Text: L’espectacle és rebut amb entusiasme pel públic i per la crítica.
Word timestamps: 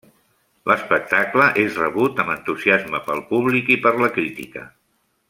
L’espectacle 0.69 1.49
és 1.65 1.77
rebut 1.81 2.21
amb 2.23 2.35
entusiasme 2.37 3.05
pel 3.11 3.25
públic 3.35 3.71
i 3.77 3.79
per 3.85 3.93
la 4.05 4.13
crítica. 4.17 4.65